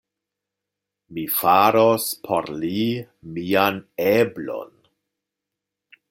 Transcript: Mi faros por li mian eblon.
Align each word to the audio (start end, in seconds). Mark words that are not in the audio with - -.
Mi 1.17 1.25
faros 1.33 2.07
por 2.29 2.49
li 2.63 2.71
mian 3.35 3.77
eblon. 4.13 4.73